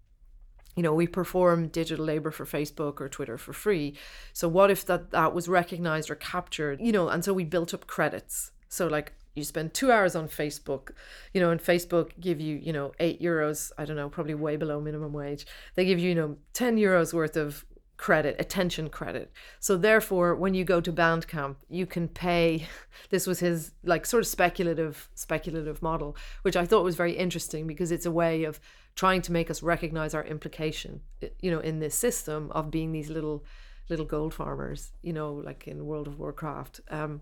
You 0.78 0.84
know, 0.84 0.94
we 0.94 1.08
perform 1.08 1.66
digital 1.66 2.04
labor 2.04 2.30
for 2.30 2.46
Facebook 2.46 3.00
or 3.00 3.08
Twitter 3.08 3.36
for 3.36 3.52
free. 3.52 3.96
So 4.32 4.46
what 4.46 4.70
if 4.70 4.86
that 4.86 5.10
that 5.10 5.34
was 5.34 5.48
recognized 5.48 6.08
or 6.08 6.14
captured, 6.14 6.80
you 6.80 6.92
know, 6.92 7.08
and 7.08 7.24
so 7.24 7.34
we 7.34 7.42
built 7.42 7.74
up 7.74 7.88
credits. 7.88 8.52
So 8.68 8.86
like 8.86 9.12
you 9.34 9.42
spend 9.42 9.74
two 9.74 9.90
hours 9.90 10.14
on 10.14 10.28
Facebook, 10.28 10.90
you 11.34 11.40
know, 11.40 11.50
and 11.50 11.60
Facebook 11.60 12.10
give 12.20 12.40
you, 12.40 12.56
you 12.56 12.72
know, 12.72 12.92
eight 13.00 13.20
euros, 13.20 13.72
I 13.76 13.86
don't 13.86 13.96
know, 13.96 14.08
probably 14.08 14.34
way 14.34 14.56
below 14.56 14.80
minimum 14.80 15.12
wage. 15.12 15.46
They 15.74 15.84
give 15.84 15.98
you, 15.98 16.10
you 16.10 16.14
know, 16.14 16.36
10 16.52 16.76
euros 16.76 17.12
worth 17.12 17.36
of 17.36 17.64
credit, 17.98 18.36
attention 18.38 18.88
credit. 18.88 19.30
So 19.60 19.76
therefore, 19.76 20.34
when 20.34 20.54
you 20.54 20.64
go 20.64 20.80
to 20.80 20.92
Bandcamp, 20.92 21.56
you 21.68 21.84
can 21.84 22.08
pay. 22.08 22.66
This 23.10 23.26
was 23.26 23.38
his 23.38 23.72
like 23.84 24.04
sort 24.04 24.22
of 24.22 24.26
speculative 24.26 25.08
speculative 25.14 25.80
model, 25.80 26.16
which 26.42 26.56
I 26.56 26.66
thought 26.66 26.84
was 26.84 26.96
very 26.96 27.12
interesting 27.12 27.66
because 27.66 27.92
it's 27.92 28.04
a 28.06 28.10
way 28.10 28.44
of 28.44 28.60
trying 28.96 29.22
to 29.22 29.32
make 29.32 29.50
us 29.50 29.62
recognize 29.62 30.14
our 30.14 30.24
implication, 30.24 31.00
you 31.40 31.50
know, 31.50 31.60
in 31.60 31.78
this 31.78 31.94
system 31.94 32.50
of 32.50 32.70
being 32.70 32.90
these 32.92 33.08
little 33.08 33.44
little 33.88 34.04
gold 34.04 34.34
farmers, 34.34 34.92
you 35.00 35.12
know, 35.12 35.32
like 35.32 35.68
in 35.68 35.86
World 35.86 36.06
of 36.06 36.18
Warcraft, 36.18 36.80
um, 36.90 37.20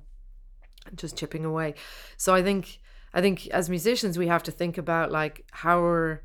just 0.97 1.17
chipping 1.17 1.45
away. 1.45 1.75
So 2.17 2.35
I 2.35 2.43
think 2.43 2.81
I 3.13 3.21
think 3.21 3.47
as 3.49 3.69
musicians 3.69 4.19
we 4.19 4.29
have 4.29 4.43
to 4.45 4.51
think 4.51 4.79
about 4.79 5.13
like 5.13 5.45
how 5.53 5.81
we're 5.83 6.21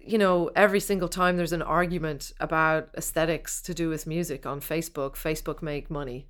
you 0.00 0.18
know, 0.18 0.50
every 0.56 0.80
single 0.80 1.08
time 1.08 1.36
there's 1.36 1.52
an 1.52 1.62
argument 1.62 2.32
about 2.40 2.88
aesthetics 2.96 3.60
to 3.62 3.74
do 3.74 3.88
with 3.88 4.06
music 4.06 4.46
on 4.46 4.60
Facebook, 4.60 5.14
Facebook 5.14 5.62
make 5.62 5.90
money. 5.90 6.26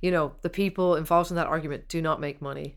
you 0.00 0.10
know, 0.10 0.32
the 0.42 0.50
people 0.50 0.96
involved 0.96 1.30
in 1.30 1.36
that 1.36 1.46
argument 1.46 1.88
do 1.88 2.02
not 2.02 2.20
make 2.20 2.40
money. 2.40 2.74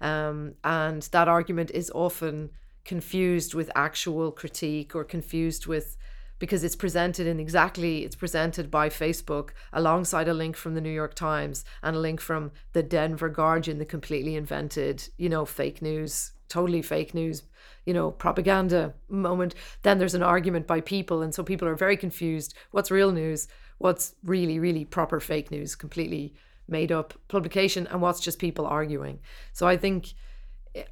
Um, 0.00 0.54
and 0.62 1.02
that 1.10 1.26
argument 1.26 1.72
is 1.72 1.90
often 1.92 2.50
confused 2.84 3.54
with 3.54 3.68
actual 3.74 4.30
critique 4.30 4.94
or 4.94 5.02
confused 5.02 5.66
with 5.66 5.96
because 6.38 6.62
it's 6.62 6.76
presented 6.76 7.26
in 7.26 7.40
exactly 7.40 8.04
it's 8.04 8.14
presented 8.14 8.70
by 8.70 8.88
Facebook 8.88 9.50
alongside 9.72 10.28
a 10.28 10.34
link 10.34 10.56
from 10.56 10.74
the 10.74 10.80
New 10.80 10.92
York 10.92 11.14
Times 11.14 11.64
and 11.82 11.96
a 11.96 11.98
link 11.98 12.20
from 12.20 12.52
the 12.72 12.82
Denver 12.82 13.28
Guardian, 13.28 13.78
the 13.78 13.84
completely 13.84 14.36
invented, 14.36 15.08
you 15.16 15.28
know, 15.28 15.44
fake 15.44 15.82
news, 15.82 16.32
totally 16.48 16.80
fake 16.80 17.12
news, 17.12 17.42
you 17.88 17.94
know, 17.94 18.10
propaganda 18.10 18.94
moment. 19.08 19.54
Then 19.82 19.98
there's 19.98 20.14
an 20.14 20.22
argument 20.22 20.66
by 20.66 20.80
people, 20.80 21.22
and 21.22 21.34
so 21.34 21.42
people 21.42 21.66
are 21.66 21.74
very 21.74 21.96
confused. 21.96 22.54
What's 22.70 22.90
real 22.90 23.12
news? 23.12 23.48
What's 23.78 24.14
really, 24.22 24.58
really 24.58 24.84
proper 24.84 25.20
fake 25.20 25.50
news? 25.50 25.74
Completely 25.74 26.34
made 26.68 26.92
up 26.92 27.14
publication, 27.28 27.86
and 27.86 28.02
what's 28.02 28.20
just 28.20 28.38
people 28.38 28.66
arguing. 28.66 29.20
So 29.52 29.66
I 29.66 29.76
think. 29.76 30.14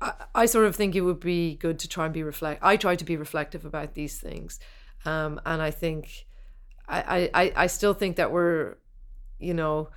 I, 0.00 0.12
I 0.34 0.46
sort 0.46 0.66
of 0.66 0.74
think 0.74 0.96
it 0.96 1.02
would 1.02 1.20
be 1.20 1.56
good 1.56 1.78
to 1.80 1.86
try 1.86 2.06
and 2.06 2.14
be 2.14 2.22
reflect. 2.22 2.60
I 2.64 2.76
try 2.76 2.96
to 2.96 3.04
be 3.04 3.16
reflective 3.16 3.64
about 3.64 3.94
these 3.94 4.18
things 4.18 4.58
um, 5.06 5.40
and 5.46 5.62
I 5.62 5.70
think 5.70 6.26
I, 6.88 7.30
I, 7.32 7.52
I 7.56 7.66
still 7.68 7.94
think 7.94 8.16
that 8.16 8.32
we're, 8.32 8.76
you 9.38 9.54
know, 9.54 9.90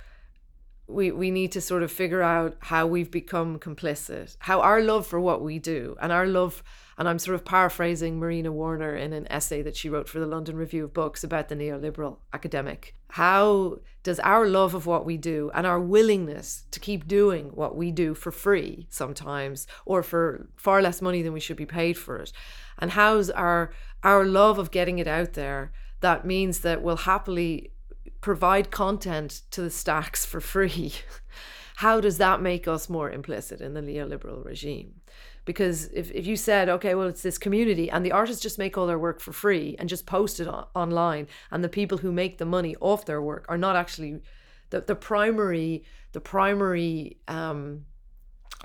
we, 0.90 1.10
we 1.10 1.30
need 1.30 1.52
to 1.52 1.60
sort 1.60 1.82
of 1.82 1.90
figure 1.90 2.22
out 2.22 2.56
how 2.60 2.86
we've 2.86 3.10
become 3.10 3.58
complicit, 3.58 4.36
how 4.40 4.60
our 4.60 4.82
love 4.82 5.06
for 5.06 5.20
what 5.20 5.42
we 5.42 5.58
do 5.58 5.96
and 6.00 6.12
our 6.12 6.26
love, 6.26 6.62
and 6.98 7.08
I'm 7.08 7.18
sort 7.18 7.34
of 7.34 7.44
paraphrasing 7.44 8.18
Marina 8.18 8.52
Warner 8.52 8.94
in 8.94 9.12
an 9.12 9.26
essay 9.30 9.62
that 9.62 9.76
she 9.76 9.88
wrote 9.88 10.08
for 10.08 10.20
the 10.20 10.26
London 10.26 10.56
Review 10.56 10.84
of 10.84 10.94
Books 10.94 11.24
about 11.24 11.48
the 11.48 11.56
neoliberal 11.56 12.18
academic. 12.32 12.94
How 13.10 13.78
does 14.02 14.20
our 14.20 14.46
love 14.46 14.74
of 14.74 14.86
what 14.86 15.04
we 15.04 15.16
do 15.16 15.50
and 15.54 15.66
our 15.66 15.80
willingness 15.80 16.64
to 16.70 16.80
keep 16.80 17.06
doing 17.06 17.46
what 17.54 17.76
we 17.76 17.90
do 17.90 18.14
for 18.14 18.30
free 18.30 18.86
sometimes 18.90 19.66
or 19.84 20.02
for 20.02 20.48
far 20.56 20.80
less 20.82 21.02
money 21.02 21.22
than 21.22 21.32
we 21.32 21.40
should 21.40 21.56
be 21.56 21.66
paid 21.66 21.96
for 21.96 22.18
it, 22.18 22.32
and 22.78 22.92
how's 22.92 23.30
our 23.30 23.72
our 24.02 24.24
love 24.24 24.58
of 24.58 24.70
getting 24.70 24.98
it 24.98 25.06
out 25.06 25.34
there 25.34 25.72
that 26.00 26.24
means 26.24 26.60
that 26.60 26.82
we'll 26.82 26.96
happily 26.96 27.72
provide 28.20 28.70
content 28.70 29.42
to 29.50 29.62
the 29.62 29.70
stacks 29.70 30.24
for 30.24 30.40
free. 30.40 30.92
How 31.76 32.00
does 32.00 32.18
that 32.18 32.42
make 32.42 32.68
us 32.68 32.90
more 32.90 33.10
implicit 33.10 33.60
in 33.60 33.72
the 33.72 33.80
neoliberal 33.80 34.44
regime? 34.44 35.00
Because 35.46 35.86
if, 35.86 36.10
if 36.12 36.26
you 36.26 36.36
said, 36.36 36.68
okay, 36.68 36.94
well, 36.94 37.08
it's 37.08 37.22
this 37.22 37.38
community 37.38 37.90
and 37.90 38.04
the 38.04 38.12
artists 38.12 38.42
just 38.42 38.58
make 38.58 38.76
all 38.76 38.86
their 38.86 38.98
work 38.98 39.20
for 39.20 39.32
free 39.32 39.76
and 39.78 39.88
just 39.88 40.04
post 40.04 40.40
it 40.40 40.46
on, 40.46 40.66
online, 40.74 41.26
and 41.50 41.64
the 41.64 41.68
people 41.68 41.98
who 41.98 42.12
make 42.12 42.36
the 42.36 42.44
money 42.44 42.76
off 42.80 43.06
their 43.06 43.22
work 43.22 43.46
are 43.48 43.56
not 43.56 43.76
actually 43.76 44.20
the, 44.68 44.82
the 44.82 44.94
primary, 44.94 45.84
the 46.12 46.20
primary 46.20 47.16
um, 47.26 47.86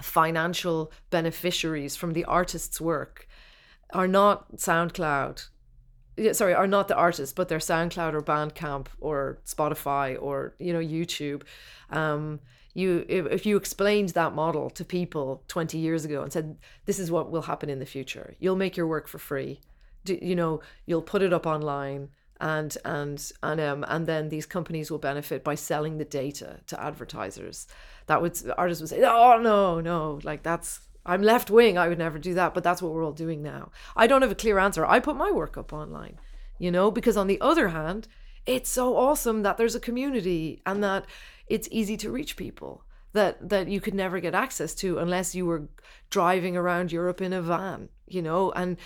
financial 0.02 0.92
beneficiaries 1.10 1.96
from 1.96 2.14
the 2.14 2.26
artist's 2.26 2.82
work 2.82 3.28
are 3.94 4.08
not 4.08 4.58
SoundCloud. 4.58 5.48
Sorry, 6.32 6.54
are 6.54 6.68
not 6.68 6.88
the 6.88 6.96
artists, 6.96 7.34
but 7.34 7.50
they're 7.50 7.60
SoundCloud 7.60 8.14
or 8.14 8.22
Bandcamp 8.22 8.88
or 9.02 9.40
Spotify 9.46 10.18
or 10.20 10.56
you 10.60 10.72
know 10.74 10.80
YouTube. 10.80 11.44
Um, 11.90 12.40
you 12.74 13.06
if, 13.08 13.26
if 13.28 13.46
you 13.46 13.58
explained 13.58 14.10
that 14.10 14.34
model 14.34 14.70
to 14.70 14.86
people 14.86 15.44
20 15.48 15.78
years 15.78 16.06
ago 16.06 16.22
and 16.22 16.32
said 16.32 16.58
this 16.86 17.00
is 17.00 17.10
what 17.10 17.32
will 17.32 17.44
happen 17.44 17.70
in 17.70 17.80
the 17.80 17.86
future, 17.86 18.36
you'll 18.40 18.56
make 18.56 18.78
your 18.78 18.88
work 18.88 19.08
for 19.08 19.18
free. 19.18 19.62
Do, 20.04 20.18
you 20.22 20.36
know 20.36 20.62
you'll 20.86 21.02
put 21.02 21.22
it 21.22 21.34
up 21.34 21.48
online 21.48 22.10
and 22.40 22.78
and 22.86 23.32
and 23.42 23.62
um 23.62 23.86
and 23.88 24.06
then 24.06 24.30
these 24.30 24.46
companies 24.46 24.92
will 24.92 25.00
benefit 25.00 25.44
by 25.44 25.56
selling 25.56 25.98
the 25.98 26.06
data 26.06 26.60
to 26.68 26.82
advertisers. 26.82 27.68
That 28.08 28.22
would 28.22 28.40
artists 28.58 28.82
would 28.82 28.90
say, 28.90 29.04
oh 29.04 29.40
no 29.42 29.80
no 29.80 30.20
like 30.24 30.44
that's 30.44 30.82
I'm 31.06 31.22
left 31.22 31.50
wing. 31.50 31.78
I 31.78 31.88
would 31.88 32.00
never 32.00 32.18
do 32.18 32.34
that, 32.34 32.54
but 32.54 32.64
that's 32.64 32.82
what 32.82 32.92
we're 32.92 33.06
all 33.06 33.12
doing 33.12 33.44
now. 33.44 33.72
I 33.96 34.08
don't 34.08 34.22
have 34.22 34.32
a 34.32 34.36
clear 34.36 34.58
answer. 34.58 34.86
I 34.86 35.00
put 35.00 35.16
my 35.16 35.32
work 35.32 35.58
up 35.58 35.72
online, 35.72 36.20
you 36.58 36.72
know, 36.72 36.90
because 36.92 37.18
on 37.18 37.28
the 37.28 37.40
other 37.42 37.70
hand, 37.70 38.08
it's 38.46 38.70
so 38.70 38.96
awesome 38.98 39.44
that 39.44 39.58
there's 39.58 39.76
a 39.76 39.80
community 39.80 40.62
and 40.66 40.84
that 40.84 41.06
it's 41.48 41.68
easy 41.72 41.98
to 41.98 42.12
reach 42.12 42.38
people 42.38 42.84
that 43.14 43.50
that 43.50 43.68
you 43.68 43.82
could 43.82 43.94
never 43.94 44.20
get 44.20 44.36
access 44.36 44.76
to 44.76 45.00
unless 45.00 45.34
you 45.34 45.46
were 45.46 45.70
driving 46.10 46.56
around 46.56 46.92
Europe 46.92 47.22
in 47.22 47.34
a 47.34 47.42
van, 47.42 47.90
you 48.08 48.22
know, 48.22 48.52
and 48.52 48.78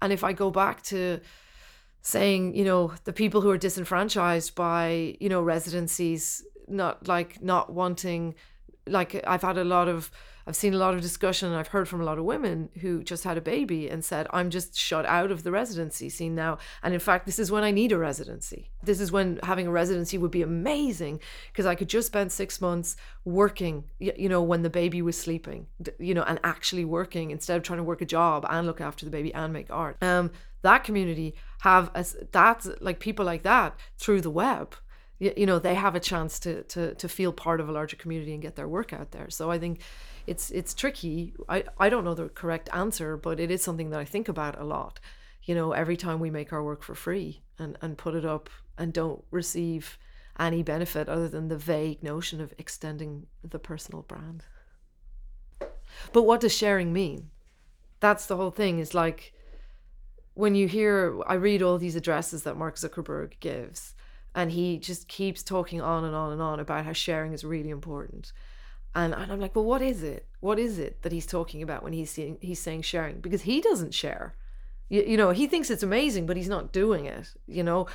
and 0.00 0.12
if 0.12 0.22
I 0.22 0.32
go 0.32 0.50
back 0.50 0.82
to 0.84 1.20
saying, 2.02 2.54
you 2.54 2.64
know, 2.64 2.92
the 3.04 3.12
people 3.12 3.40
who 3.40 3.50
are 3.50 3.58
disenfranchised 3.58 4.54
by, 4.54 5.16
you 5.20 5.28
know, 5.28 5.42
residencies 5.42 6.44
not 6.68 7.08
like 7.08 7.42
not 7.42 7.72
wanting 7.72 8.34
like 8.88 9.20
I've 9.26 9.42
had 9.42 9.58
a 9.58 9.64
lot 9.64 9.88
of 9.88 10.10
I've 10.48 10.56
seen 10.56 10.72
a 10.72 10.78
lot 10.78 10.94
of 10.94 11.02
discussion 11.02 11.48
and 11.48 11.58
I've 11.58 11.68
heard 11.68 11.88
from 11.88 12.00
a 12.00 12.04
lot 12.04 12.16
of 12.16 12.24
women 12.24 12.70
who 12.80 13.04
just 13.04 13.22
had 13.22 13.36
a 13.36 13.42
baby 13.42 13.90
and 13.90 14.02
said, 14.02 14.26
I'm 14.30 14.48
just 14.48 14.74
shut 14.74 15.04
out 15.04 15.30
of 15.30 15.42
the 15.42 15.50
residency 15.50 16.08
scene 16.08 16.34
now. 16.34 16.56
And 16.82 16.94
in 16.94 17.00
fact, 17.00 17.26
this 17.26 17.38
is 17.38 17.52
when 17.52 17.64
I 17.64 17.70
need 17.70 17.92
a 17.92 17.98
residency. 17.98 18.70
This 18.82 18.98
is 18.98 19.12
when 19.12 19.40
having 19.42 19.66
a 19.66 19.70
residency 19.70 20.16
would 20.16 20.30
be 20.30 20.40
amazing 20.40 21.20
because 21.52 21.66
I 21.66 21.74
could 21.74 21.90
just 21.90 22.06
spend 22.06 22.32
six 22.32 22.62
months 22.62 22.96
working, 23.26 23.84
you 23.98 24.30
know, 24.30 24.40
when 24.40 24.62
the 24.62 24.70
baby 24.70 25.02
was 25.02 25.18
sleeping, 25.18 25.66
you 25.98 26.14
know, 26.14 26.22
and 26.22 26.40
actually 26.42 26.86
working 26.86 27.30
instead 27.30 27.58
of 27.58 27.62
trying 27.62 27.80
to 27.80 27.84
work 27.84 28.00
a 28.00 28.06
job 28.06 28.46
and 28.48 28.66
look 28.66 28.80
after 28.80 29.04
the 29.04 29.10
baby 29.10 29.34
and 29.34 29.52
make 29.52 29.70
art. 29.70 30.02
Um, 30.02 30.30
that 30.62 30.82
community 30.82 31.34
have 31.60 31.90
a, 31.94 32.06
that's 32.32 32.68
like 32.80 33.00
people 33.00 33.26
like 33.26 33.42
that 33.42 33.78
through 33.98 34.22
the 34.22 34.30
web 34.30 34.76
you, 35.18 35.46
know 35.46 35.58
they 35.58 35.74
have 35.74 35.94
a 35.94 36.00
chance 36.00 36.38
to 36.38 36.62
to 36.64 36.94
to 36.94 37.08
feel 37.08 37.32
part 37.32 37.60
of 37.60 37.68
a 37.68 37.72
larger 37.72 37.96
community 37.96 38.32
and 38.32 38.42
get 38.42 38.56
their 38.56 38.68
work 38.68 38.92
out 38.92 39.10
there 39.10 39.30
so 39.30 39.50
i 39.50 39.58
think 39.58 39.80
it's 40.28 40.50
it's 40.50 40.74
tricky. 40.74 41.32
I, 41.48 41.64
I 41.78 41.88
don't 41.88 42.04
know 42.04 42.14
the 42.14 42.28
correct 42.28 42.68
answer, 42.72 43.16
but 43.16 43.40
it 43.40 43.50
is 43.50 43.62
something 43.62 43.88
that 43.90 43.98
I 43.98 44.04
think 44.04 44.28
about 44.28 44.60
a 44.60 44.64
lot. 44.64 45.00
You 45.42 45.54
know, 45.54 45.72
every 45.72 45.96
time 45.96 46.20
we 46.20 46.30
make 46.30 46.52
our 46.52 46.62
work 46.62 46.82
for 46.82 46.94
free 46.94 47.40
and, 47.58 47.78
and 47.80 47.96
put 47.96 48.14
it 48.14 48.26
up 48.26 48.50
and 48.76 48.92
don't 48.92 49.24
receive 49.30 49.96
any 50.38 50.62
benefit 50.62 51.08
other 51.08 51.28
than 51.28 51.48
the 51.48 51.56
vague 51.56 52.02
notion 52.02 52.42
of 52.42 52.52
extending 52.58 53.26
the 53.42 53.58
personal 53.58 54.02
brand. 54.02 54.44
But 56.12 56.24
what 56.24 56.40
does 56.40 56.54
sharing 56.54 56.92
mean? 56.92 57.30
That's 58.00 58.26
the 58.26 58.36
whole 58.36 58.50
thing. 58.50 58.80
Is 58.80 58.92
like 58.92 59.32
when 60.34 60.54
you 60.54 60.68
hear, 60.68 61.18
I 61.26 61.34
read 61.34 61.62
all 61.62 61.78
these 61.78 61.96
addresses 61.96 62.42
that 62.42 62.58
Mark 62.58 62.76
Zuckerberg 62.76 63.40
gives, 63.40 63.94
and 64.34 64.52
he 64.52 64.78
just 64.78 65.08
keeps 65.08 65.42
talking 65.42 65.80
on 65.80 66.04
and 66.04 66.14
on 66.14 66.32
and 66.32 66.42
on 66.42 66.60
about 66.60 66.84
how 66.84 66.92
sharing 66.92 67.32
is 67.32 67.44
really 67.44 67.70
important 67.70 68.32
and, 68.94 69.14
and 69.14 69.30
I'm 69.30 69.40
like, 69.40 69.54
well, 69.54 69.64
what 69.64 69.82
is 69.82 70.02
it? 70.02 70.26
What 70.40 70.58
is 70.58 70.78
it 70.78 71.02
that 71.02 71.12
he's 71.12 71.26
talking 71.26 71.62
about 71.62 71.82
when 71.82 71.92
he's 71.92 72.10
saying, 72.10 72.38
he's 72.40 72.60
saying 72.60 72.82
sharing? 72.82 73.20
Because 73.20 73.42
he 73.42 73.60
doesn't 73.60 73.94
share. 73.94 74.34
You, 74.88 75.04
you 75.06 75.16
know, 75.16 75.30
he 75.30 75.46
thinks 75.46 75.70
it's 75.70 75.82
amazing, 75.82 76.26
but 76.26 76.36
he's 76.36 76.48
not 76.48 76.72
doing 76.72 77.04
it, 77.04 77.32
you 77.46 77.62
know? 77.62 77.86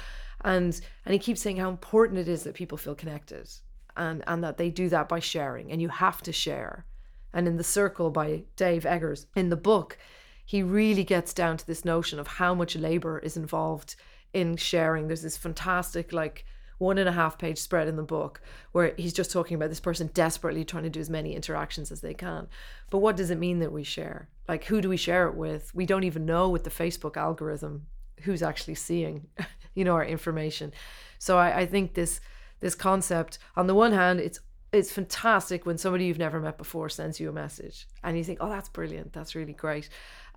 And 0.41 0.79
and 1.05 1.13
he 1.13 1.19
keeps 1.19 1.41
saying 1.41 1.57
how 1.57 1.69
important 1.69 2.19
it 2.19 2.27
is 2.27 2.43
that 2.43 2.53
people 2.53 2.77
feel 2.77 2.95
connected 2.95 3.49
and, 3.97 4.23
and 4.27 4.43
that 4.43 4.57
they 4.57 4.69
do 4.69 4.89
that 4.89 5.09
by 5.09 5.19
sharing. 5.19 5.71
And 5.71 5.81
you 5.81 5.89
have 5.89 6.21
to 6.23 6.31
share. 6.31 6.85
And 7.33 7.47
in 7.47 7.57
The 7.57 7.63
Circle 7.63 8.11
by 8.11 8.43
Dave 8.55 8.85
Eggers, 8.85 9.25
in 9.35 9.49
the 9.49 9.57
book, 9.57 9.97
he 10.45 10.61
really 10.61 11.03
gets 11.03 11.33
down 11.33 11.57
to 11.57 11.65
this 11.65 11.83
notion 11.83 12.19
of 12.19 12.27
how 12.27 12.53
much 12.53 12.75
labor 12.75 13.17
is 13.19 13.35
involved 13.35 13.95
in 14.33 14.57
sharing. 14.57 15.07
There's 15.07 15.21
this 15.21 15.37
fantastic, 15.37 16.11
like, 16.13 16.45
one 16.79 16.97
and 16.97 17.07
a 17.07 17.13
half 17.13 17.37
page 17.37 17.57
spread 17.57 17.87
in 17.87 17.95
the 17.95 18.03
book 18.03 18.41
where 18.71 18.93
he's 18.97 19.13
just 19.13 19.31
talking 19.31 19.55
about 19.55 19.69
this 19.69 19.79
person 19.79 20.09
desperately 20.13 20.65
trying 20.65 20.83
to 20.83 20.89
do 20.89 20.99
as 20.99 21.09
many 21.09 21.35
interactions 21.35 21.91
as 21.91 22.01
they 22.01 22.13
can. 22.13 22.47
But 22.89 22.99
what 22.99 23.15
does 23.15 23.29
it 23.29 23.37
mean 23.37 23.59
that 23.59 23.71
we 23.71 23.83
share? 23.83 24.27
Like, 24.47 24.65
who 24.65 24.81
do 24.81 24.89
we 24.89 24.97
share 24.97 25.27
it 25.27 25.35
with? 25.35 25.73
We 25.73 25.85
don't 25.85 26.03
even 26.03 26.25
know 26.25 26.49
with 26.49 26.63
the 26.63 26.69
Facebook 26.69 27.15
algorithm 27.15 27.85
who's 28.21 28.43
actually 28.43 28.75
seeing, 28.75 29.27
you 29.75 29.85
know, 29.85 29.93
our 29.93 30.05
information. 30.05 30.73
So 31.19 31.37
I, 31.37 31.61
I 31.61 31.65
think 31.65 31.93
this 31.93 32.19
this 32.59 32.75
concept, 32.75 33.39
on 33.57 33.67
the 33.67 33.75
one 33.75 33.91
hand, 33.91 34.19
it's 34.19 34.39
it's 34.71 34.91
fantastic 34.91 35.65
when 35.65 35.77
somebody 35.77 36.05
you've 36.05 36.17
never 36.17 36.39
met 36.39 36.57
before 36.57 36.89
sends 36.89 37.19
you 37.19 37.29
a 37.29 37.33
message 37.33 37.87
and 38.03 38.17
you 38.17 38.23
think, 38.23 38.39
oh, 38.41 38.49
that's 38.49 38.69
brilliant, 38.69 39.13
that's 39.13 39.35
really 39.35 39.53
great. 39.53 39.87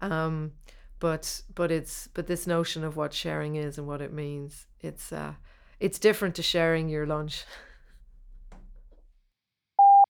Um, 0.03 0.53
but 0.99 1.43
but 1.55 1.71
it's 1.71 2.09
but 2.15 2.27
this 2.27 2.47
notion 2.47 2.85
of 2.85 2.97
what 2.97 3.13
sharing 3.13 3.57
is 3.57 3.79
and 3.79 3.87
what 3.87 4.01
it 4.01 4.13
means, 4.13 4.67
it's 4.81 5.13
uh, 5.13 5.35
it's 5.81 5.99
different 5.99 6.35
to 6.37 6.43
sharing 6.43 6.89
your 6.89 7.07
lunch 7.07 7.45